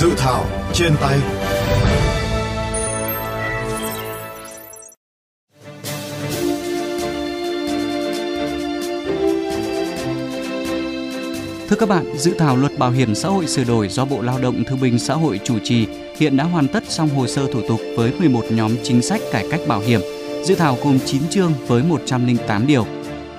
[0.00, 1.18] Dự thảo trên tay
[11.68, 14.38] Thưa các bạn, dự thảo luật bảo hiểm xã hội sửa đổi do Bộ Lao
[14.38, 15.86] động Thương binh Xã hội chủ trì
[16.16, 19.46] hiện đã hoàn tất xong hồ sơ thủ tục với 11 nhóm chính sách cải
[19.50, 20.00] cách bảo hiểm.
[20.44, 22.86] Dự thảo gồm 9 chương với 108 điều.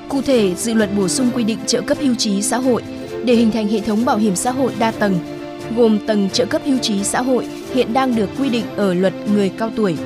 [0.10, 2.84] Cụ thể, dự luật bổ sung quy định trợ cấp hưu trí xã hội
[3.26, 5.39] để hình thành hệ thống bảo hiểm xã hội đa tầng,
[5.76, 9.14] gồm tầng trợ cấp hưu trí xã hội hiện đang được quy định ở luật
[9.34, 9.98] người cao tuổi,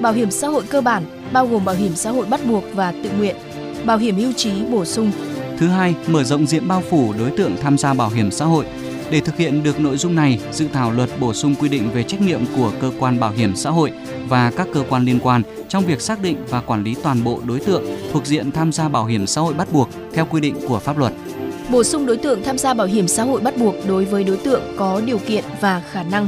[0.00, 1.02] bảo hiểm xã hội cơ bản
[1.32, 3.36] bao gồm bảo hiểm xã hội bắt buộc và tự nguyện,
[3.84, 5.12] bảo hiểm hưu trí bổ sung,
[5.62, 8.64] Thứ hai, mở rộng diện bao phủ đối tượng tham gia bảo hiểm xã hội.
[9.10, 12.02] Để thực hiện được nội dung này, dự thảo luật bổ sung quy định về
[12.02, 13.92] trách nhiệm của cơ quan bảo hiểm xã hội
[14.28, 17.40] và các cơ quan liên quan trong việc xác định và quản lý toàn bộ
[17.44, 20.54] đối tượng thuộc diện tham gia bảo hiểm xã hội bắt buộc theo quy định
[20.68, 21.12] của pháp luật.
[21.72, 24.36] Bổ sung đối tượng tham gia bảo hiểm xã hội bắt buộc đối với đối
[24.36, 26.26] tượng có điều kiện và khả năng,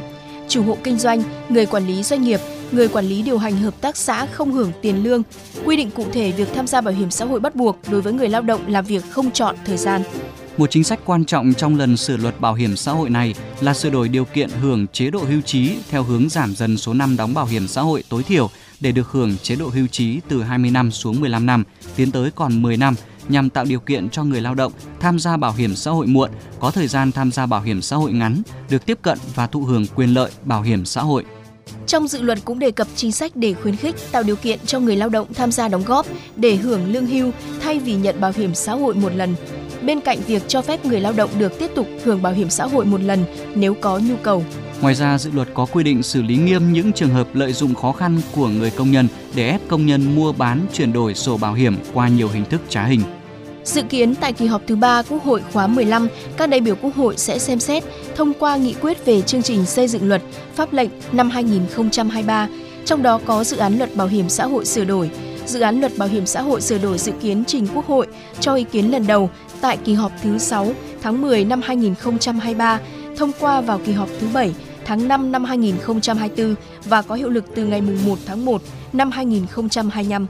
[0.49, 2.41] chủ hộ kinh doanh, người quản lý doanh nghiệp,
[2.73, 5.23] người quản lý điều hành hợp tác xã không hưởng tiền lương,
[5.65, 8.13] quy định cụ thể việc tham gia bảo hiểm xã hội bắt buộc đối với
[8.13, 10.03] người lao động làm việc không chọn thời gian.
[10.57, 13.75] Một chính sách quan trọng trong lần sửa luật bảo hiểm xã hội này là
[13.75, 17.17] sửa đổi điều kiện hưởng chế độ hưu trí theo hướng giảm dần số năm
[17.17, 18.51] đóng bảo hiểm xã hội tối thiểu
[18.81, 21.65] để được hưởng chế độ hưu trí từ 20 năm xuống 15 năm,
[21.97, 22.95] tiến tới còn 10 năm
[23.29, 26.31] nhằm tạo điều kiện cho người lao động tham gia bảo hiểm xã hội muộn,
[26.61, 29.61] có thời gian tham gia bảo hiểm xã hội ngắn, được tiếp cận và thụ
[29.61, 31.25] hưởng quyền lợi bảo hiểm xã hội.
[31.87, 34.81] Trong dự luật cũng đề cập chính sách để khuyến khích tạo điều kiện cho
[34.81, 38.33] người lao động tham gia đóng góp để hưởng lương hưu thay vì nhận bảo
[38.37, 39.35] hiểm xã hội một lần.
[39.83, 42.67] Bên cạnh việc cho phép người lao động được tiếp tục hưởng bảo hiểm xã
[42.67, 44.45] hội một lần nếu có nhu cầu.
[44.85, 47.75] Ngoài ra, dự luật có quy định xử lý nghiêm những trường hợp lợi dụng
[47.75, 51.37] khó khăn của người công nhân để ép công nhân mua bán chuyển đổi sổ
[51.37, 53.01] bảo hiểm qua nhiều hình thức trá hình.
[53.65, 56.95] Dự kiến tại kỳ họp thứ ba Quốc hội khóa 15, các đại biểu Quốc
[56.95, 57.85] hội sẽ xem xét
[58.17, 60.23] thông qua nghị quyết về chương trình xây dựng luật
[60.55, 62.49] pháp lệnh năm 2023,
[62.85, 65.11] trong đó có dự án luật bảo hiểm xã hội sửa đổi.
[65.47, 68.07] Dự án luật bảo hiểm xã hội sửa đổi dự kiến trình Quốc hội
[68.41, 69.31] cho ý kiến lần đầu
[69.61, 70.73] tại kỳ họp thứ 6
[71.03, 72.81] tháng 10 năm 2023,
[73.17, 74.55] thông qua vào kỳ họp thứ 7
[74.85, 78.63] tháng 5 năm 2024 và có hiệu lực từ ngày 1 tháng 1
[78.93, 80.27] năm 2025.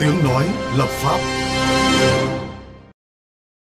[0.00, 0.44] Tiếng nói
[0.78, 1.18] lập pháp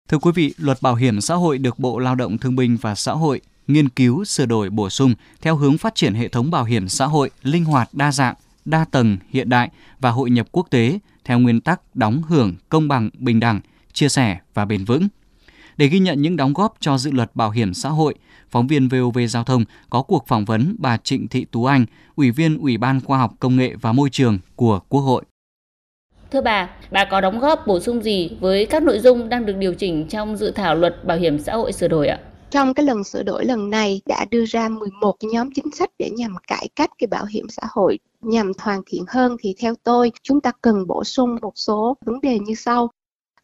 [0.09, 2.95] Thưa quý vị, luật bảo hiểm xã hội được Bộ Lao động Thương binh và
[2.95, 6.63] Xã hội nghiên cứu sửa đổi bổ sung theo hướng phát triển hệ thống bảo
[6.63, 8.35] hiểm xã hội linh hoạt đa dạng,
[8.65, 9.69] đa tầng, hiện đại
[9.99, 13.61] và hội nhập quốc tế theo nguyên tắc đóng hưởng công bằng, bình đẳng,
[13.93, 15.07] chia sẻ và bền vững.
[15.77, 18.15] Để ghi nhận những đóng góp cho dự luật bảo hiểm xã hội,
[18.49, 21.85] phóng viên VOV Giao thông có cuộc phỏng vấn bà Trịnh Thị Tú Anh,
[22.15, 25.23] Ủy viên Ủy ban Khoa học Công nghệ và Môi trường của Quốc hội.
[26.31, 29.55] Thưa bà, bà có đóng góp bổ sung gì với các nội dung đang được
[29.59, 32.19] điều chỉnh trong dự thảo luật bảo hiểm xã hội sửa đổi ạ?
[32.53, 36.09] Trong cái lần sửa đổi lần này đã đưa ra 11 nhóm chính sách để
[36.09, 40.11] nhằm cải cách cái bảo hiểm xã hội, nhằm hoàn thiện hơn thì theo tôi,
[40.23, 42.91] chúng ta cần bổ sung một số vấn đề như sau.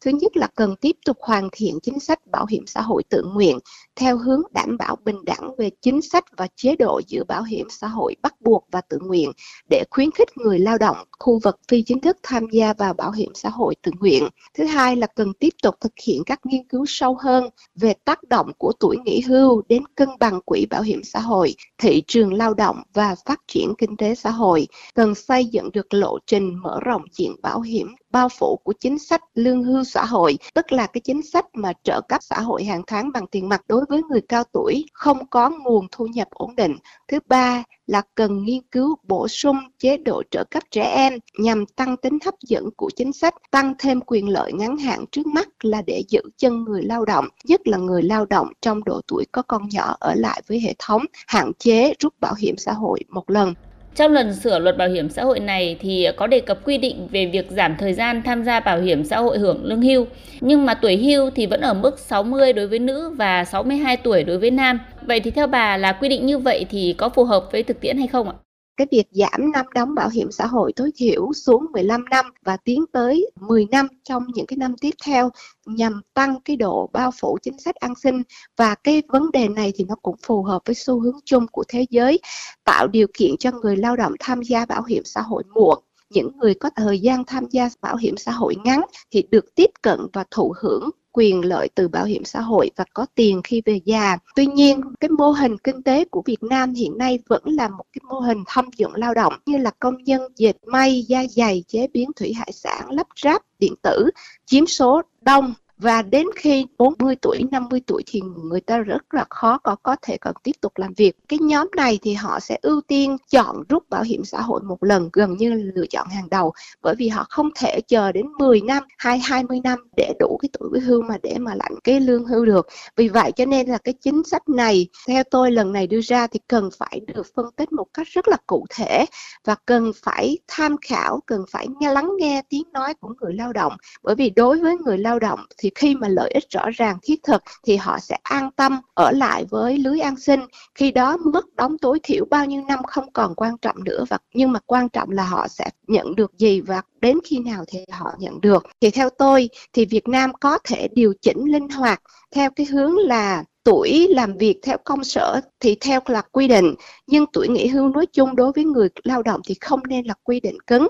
[0.04, 3.22] Thứ nhất là cần tiếp tục hoàn thiện chính sách bảo hiểm xã hội tự
[3.34, 3.58] nguyện
[3.96, 7.66] theo hướng đảm bảo bình đẳng về chính sách và chế độ giữa bảo hiểm
[7.70, 9.32] xã hội bắt buộc và tự nguyện
[9.70, 13.10] để khuyến khích người lao động khu vực phi chính thức tham gia vào bảo
[13.10, 14.28] hiểm xã hội tự nguyện.
[14.54, 17.44] Thứ hai là cần tiếp tục thực hiện các nghiên cứu sâu hơn
[17.74, 21.54] về tác động của tuổi nghỉ hưu đến cân bằng quỹ bảo hiểm xã hội,
[21.78, 24.66] thị trường lao động và phát triển kinh tế xã hội.
[24.94, 28.98] Cần xây dựng được lộ trình mở rộng diện bảo hiểm bao phủ của chính
[28.98, 32.64] sách lương hưu xã hội, tức là cái chính sách mà trợ cấp xã hội
[32.64, 36.28] hàng tháng bằng tiền mặt đối với người cao tuổi không có nguồn thu nhập
[36.30, 36.76] ổn định.
[37.08, 41.66] Thứ ba là cần nghiên cứu bổ sung chế độ trợ cấp trẻ em nhằm
[41.66, 45.48] tăng tính hấp dẫn của chính sách, tăng thêm quyền lợi ngắn hạn trước mắt
[45.64, 49.24] là để giữ chân người lao động, nhất là người lao động trong độ tuổi
[49.32, 53.00] có con nhỏ ở lại với hệ thống, hạn chế rút bảo hiểm xã hội
[53.08, 53.54] một lần.
[53.94, 57.08] Trong lần sửa luật bảo hiểm xã hội này thì có đề cập quy định
[57.10, 60.06] về việc giảm thời gian tham gia bảo hiểm xã hội hưởng lương hưu,
[60.40, 64.24] nhưng mà tuổi hưu thì vẫn ở mức 60 đối với nữ và 62 tuổi
[64.24, 64.80] đối với nam.
[65.02, 67.80] Vậy thì theo bà là quy định như vậy thì có phù hợp với thực
[67.80, 68.34] tiễn hay không ạ?
[68.80, 72.56] Cái việc giảm năm đóng bảo hiểm xã hội tối thiểu xuống 15 năm và
[72.56, 75.30] tiến tới 10 năm trong những cái năm tiếp theo
[75.66, 78.22] nhằm tăng cái độ bao phủ chính sách an sinh.
[78.56, 81.64] Và cái vấn đề này thì nó cũng phù hợp với xu hướng chung của
[81.68, 82.20] thế giới,
[82.64, 85.78] tạo điều kiện cho người lao động tham gia bảo hiểm xã hội muộn.
[86.10, 88.80] Những người có thời gian tham gia bảo hiểm xã hội ngắn
[89.10, 92.84] thì được tiếp cận và thụ hưởng quyền lợi từ bảo hiểm xã hội và
[92.94, 94.18] có tiền khi về già.
[94.34, 97.84] Tuy nhiên, cái mô hình kinh tế của Việt Nam hiện nay vẫn là một
[97.92, 101.64] cái mô hình thâm dụng lao động như là công nhân dệt may, da dày
[101.68, 104.10] chế biến thủy hải sản, lắp ráp điện tử
[104.46, 109.24] chiếm số đông và đến khi 40 tuổi, 50 tuổi thì người ta rất là
[109.30, 111.16] khó có có thể còn tiếp tục làm việc.
[111.28, 114.84] Cái nhóm này thì họ sẽ ưu tiên chọn rút bảo hiểm xã hội một
[114.84, 118.60] lần gần như lựa chọn hàng đầu bởi vì họ không thể chờ đến 10
[118.60, 122.00] năm hay 20 năm để đủ cái tuổi về hưu mà để mà lãnh cái
[122.00, 122.66] lương hưu được.
[122.96, 126.26] Vì vậy cho nên là cái chính sách này theo tôi lần này đưa ra
[126.26, 129.04] thì cần phải được phân tích một cách rất là cụ thể
[129.44, 133.52] và cần phải tham khảo, cần phải nghe lắng nghe tiếng nói của người lao
[133.52, 133.72] động
[134.02, 137.22] bởi vì đối với người lao động thì khi mà lợi ích rõ ràng, thiết
[137.22, 140.40] thực thì họ sẽ an tâm ở lại với lưới an sinh.
[140.74, 144.18] Khi đó mức đóng tối thiểu bao nhiêu năm không còn quan trọng nữa và,
[144.34, 147.78] nhưng mà quan trọng là họ sẽ nhận được gì và đến khi nào thì
[147.90, 148.66] họ nhận được.
[148.80, 152.02] Thì theo tôi thì Việt Nam có thể điều chỉnh linh hoạt
[152.34, 156.74] theo cái hướng là tuổi làm việc theo công sở thì theo là quy định,
[157.06, 160.14] nhưng tuổi nghỉ hưu nói chung đối với người lao động thì không nên là
[160.22, 160.88] quy định cứng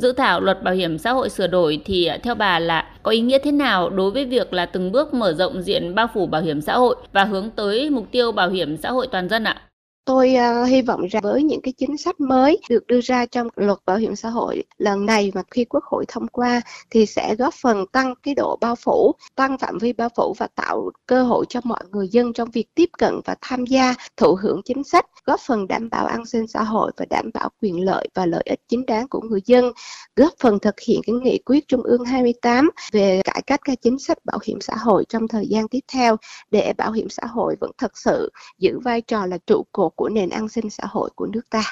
[0.00, 3.10] dự thảo luật bảo hiểm xã hội sửa đổi thì à, theo bà là có
[3.10, 6.26] ý nghĩa thế nào đối với việc là từng bước mở rộng diện bao phủ
[6.26, 9.44] bảo hiểm xã hội và hướng tới mục tiêu bảo hiểm xã hội toàn dân
[9.44, 9.56] ạ?
[10.06, 13.48] Tôi uh, hy vọng rằng với những cái chính sách mới được đưa ra trong
[13.56, 16.60] luật bảo hiểm xã hội lần này mà khi Quốc hội thông qua
[16.90, 20.48] thì sẽ góp phần tăng cái độ bao phủ, tăng phạm vi bao phủ và
[20.54, 24.34] tạo cơ hội cho mọi người dân trong việc tiếp cận và tham gia thụ
[24.42, 27.84] hưởng chính sách, góp phần đảm bảo an sinh xã hội và đảm bảo quyền
[27.84, 29.72] lợi và lợi ích chính đáng của người dân,
[30.16, 33.98] góp phần thực hiện cái nghị quyết Trung ương 28 về cải cách các chính
[33.98, 36.16] sách bảo hiểm xã hội trong thời gian tiếp theo
[36.50, 40.08] để bảo hiểm xã hội vẫn thực sự giữ vai trò là trụ cột của
[40.08, 41.62] nền an sinh xã hội của nước ta.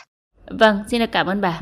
[0.47, 1.61] Vâng, xin được cảm ơn bà.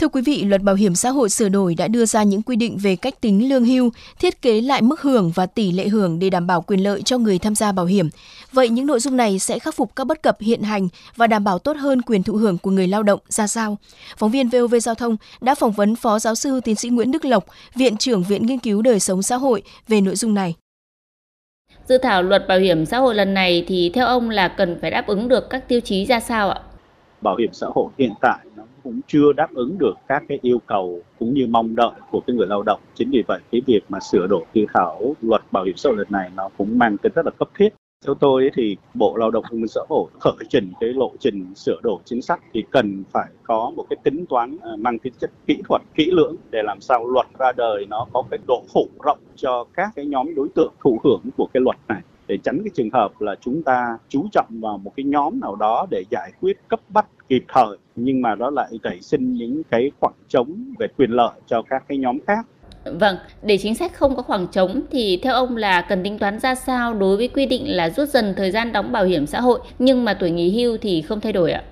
[0.00, 2.56] Thưa quý vị, luật bảo hiểm xã hội sửa đổi đã đưa ra những quy
[2.56, 6.18] định về cách tính lương hưu, thiết kế lại mức hưởng và tỷ lệ hưởng
[6.18, 8.08] để đảm bảo quyền lợi cho người tham gia bảo hiểm.
[8.52, 11.44] Vậy những nội dung này sẽ khắc phục các bất cập hiện hành và đảm
[11.44, 13.76] bảo tốt hơn quyền thụ hưởng của người lao động ra sao?
[14.16, 17.24] Phóng viên VOV Giao thông đã phỏng vấn Phó Giáo sư Tiến sĩ Nguyễn Đức
[17.24, 17.44] Lộc,
[17.74, 20.54] Viện trưởng Viện Nghiên cứu Đời sống xã hội về nội dung này.
[21.88, 24.90] Dự thảo luật bảo hiểm xã hội lần này thì theo ông là cần phải
[24.90, 26.60] đáp ứng được các tiêu chí ra sao ạ?
[27.20, 30.58] Bảo hiểm xã hội hiện tại nó cũng chưa đáp ứng được các cái yêu
[30.66, 32.80] cầu cũng như mong đợi của cái người lao động.
[32.94, 35.98] Chính vì vậy, cái việc mà sửa đổi dự thảo luật bảo hiểm xã hội
[35.98, 37.68] lần này nó cũng mang tính rất là cấp thiết.
[38.06, 41.54] Theo tôi thì bộ lao động thương minh xã hội khởi trình cái lộ trình
[41.54, 45.12] sửa đổi chính sách thì cần phải có một cái tính toán à, mang tính
[45.18, 48.62] chất kỹ thuật, kỹ lưỡng để làm sao luật ra đời nó có cái độ
[48.74, 52.38] phủ rộng cho các cái nhóm đối tượng thụ hưởng của cái luật này để
[52.44, 55.86] tránh cái trường hợp là chúng ta chú trọng vào một cái nhóm nào đó
[55.90, 59.90] để giải quyết cấp bách kịp thời nhưng mà đó lại nảy sinh những cái
[60.00, 62.46] khoảng trống về quyền lợi cho các cái nhóm khác
[62.84, 66.38] Vâng, để chính sách không có khoảng trống thì theo ông là cần tính toán
[66.38, 69.40] ra sao đối với quy định là rút dần thời gian đóng bảo hiểm xã
[69.40, 71.62] hội nhưng mà tuổi nghỉ hưu thì không thay đổi ạ?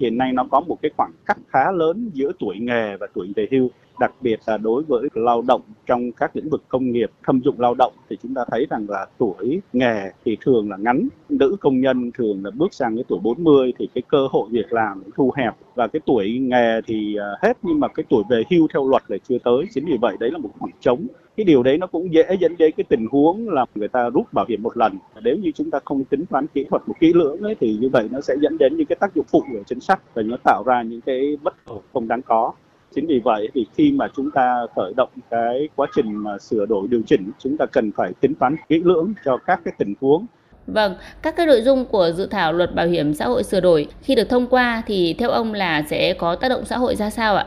[0.00, 3.32] Hiện nay nó có một cái khoảng cách khá lớn giữa tuổi nghề và tuổi
[3.36, 3.70] về hưu
[4.00, 7.60] đặc biệt là đối với lao động trong các lĩnh vực công nghiệp thâm dụng
[7.60, 11.08] lao động thì chúng ta thấy rằng là tuổi nghề thì thường là ngắn.
[11.28, 14.72] Nữ công nhân thường là bước sang cái tuổi 40 thì cái cơ hội việc
[14.72, 15.54] làm thu hẹp.
[15.74, 19.02] Và cái tuổi nghề thì à, hết nhưng mà cái tuổi về hưu theo luật
[19.08, 19.64] là chưa tới.
[19.74, 21.06] Chính vì vậy đấy là một khoảng trống.
[21.36, 24.32] Cái điều đấy nó cũng dễ dẫn đến cái tình huống là người ta rút
[24.32, 24.98] bảo hiểm một lần.
[25.22, 27.88] Nếu như chúng ta không tính toán kỹ thuật một kỹ lưỡng ấy, thì như
[27.88, 30.36] vậy nó sẽ dẫn đến những cái tác dụng phụ của chính sách và nó
[30.44, 32.52] tạo ra những cái bất ổn không đáng có
[32.98, 36.66] chính vì vậy thì khi mà chúng ta khởi động cái quá trình mà sửa
[36.66, 39.94] đổi điều chỉnh chúng ta cần phải tính toán kỹ lưỡng cho các cái tình
[40.00, 40.26] huống
[40.66, 43.86] Vâng, các cái nội dung của dự thảo luật bảo hiểm xã hội sửa đổi
[44.02, 47.10] khi được thông qua thì theo ông là sẽ có tác động xã hội ra
[47.10, 47.46] sao ạ?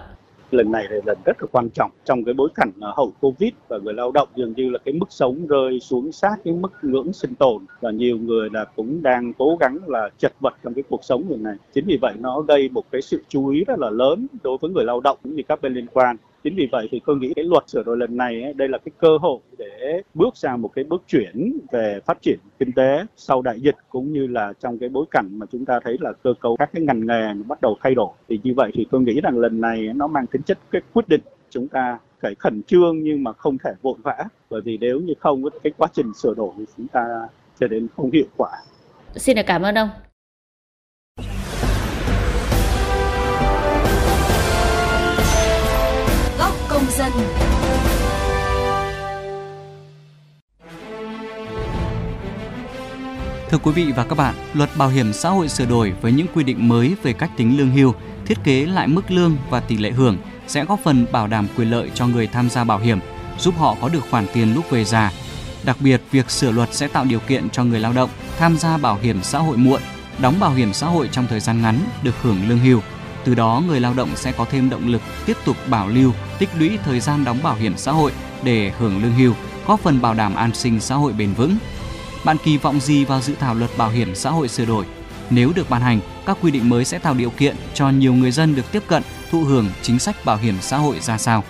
[0.53, 3.77] Lần này là lần rất là quan trọng trong cái bối cảnh hậu covid và
[3.77, 7.13] người lao động dường như là cái mức sống rơi xuống sát cái mức ngưỡng
[7.13, 10.83] sinh tồn và nhiều người là cũng đang cố gắng là chật vật trong cái
[10.89, 13.79] cuộc sống người này chính vì vậy nó gây một cái sự chú ý rất
[13.79, 16.67] là lớn đối với người lao động cũng như các bên liên quan chính vì
[16.71, 19.17] vậy thì tôi nghĩ cái luật sửa đổi lần này ấy, đây là cái cơ
[19.21, 23.59] hội để bước sang một cái bước chuyển về phát triển kinh tế sau đại
[23.59, 26.55] dịch cũng như là trong cái bối cảnh mà chúng ta thấy là cơ cấu
[26.57, 29.37] các cái ngành nghề bắt đầu thay đổi thì như vậy thì tôi nghĩ rằng
[29.37, 33.23] lần này nó mang tính chất cái quyết định chúng ta phải khẩn trương nhưng
[33.23, 34.17] mà không thể vội vã
[34.49, 37.05] bởi vì nếu như không cái quá trình sửa đổi thì chúng ta
[37.59, 38.49] sẽ đến không hiệu quả.
[39.15, 39.89] Xin được cảm ơn ông.
[47.01, 47.11] Dân.
[53.49, 56.27] Thưa quý vị và các bạn, luật bảo hiểm xã hội sửa đổi với những
[56.33, 57.93] quy định mới về cách tính lương hưu
[58.25, 60.17] thiết kế lại mức lương và tỷ lệ hưởng
[60.47, 62.99] sẽ góp phần bảo đảm quyền lợi cho người tham gia bảo hiểm,
[63.39, 65.11] giúp họ có được khoản tiền lúc về già.
[65.63, 68.77] Đặc biệt, việc sửa luật sẽ tạo điều kiện cho người lao động tham gia
[68.77, 69.81] bảo hiểm xã hội muộn,
[70.19, 72.79] đóng bảo hiểm xã hội trong thời gian ngắn được hưởng lương hưu.
[73.23, 76.49] Từ đó, người lao động sẽ có thêm động lực tiếp tục bảo lưu, tích
[76.59, 78.11] lũy thời gian đóng bảo hiểm xã hội
[78.43, 79.33] để hưởng lương hưu,
[79.67, 81.55] góp phần bảo đảm an sinh xã hội bền vững.
[82.25, 84.85] Bạn kỳ vọng gì vào dự thảo luật bảo hiểm xã hội sửa đổi?
[85.29, 88.31] Nếu được ban hành, các quy định mới sẽ tạo điều kiện cho nhiều người
[88.31, 91.43] dân được tiếp cận, thụ hưởng chính sách bảo hiểm xã hội ra sao?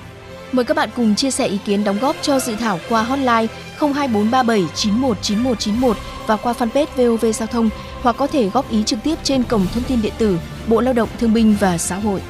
[0.51, 3.47] Mời các bạn cùng chia sẻ ý kiến đóng góp cho dự thảo qua hotline
[3.79, 5.97] 02437 919191
[6.27, 7.69] và qua fanpage VOV Giao thông
[8.01, 10.93] hoặc có thể góp ý trực tiếp trên cổng thông tin điện tử Bộ Lao
[10.93, 12.22] động Thương binh và Xã hội.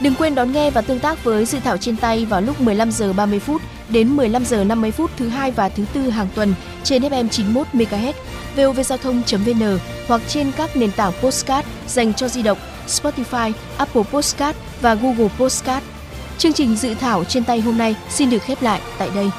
[0.00, 2.90] Đừng quên đón nghe và tương tác với dự thảo trên tay vào lúc 15
[2.90, 6.54] giờ 30 phút đến 15 giờ 50 phút thứ hai và thứ tư hàng tuần
[6.84, 8.12] trên FM 91 MHz,
[8.56, 14.58] vovgiao thông.vn hoặc trên các nền tảng postcard dành cho di động Spotify, Apple Postcard
[14.80, 15.86] và Google Postcard.
[16.38, 19.30] Chương trình dự thảo trên tay hôm nay xin được khép lại tại đây.